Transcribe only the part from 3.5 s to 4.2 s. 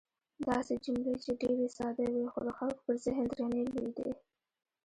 لوېدې.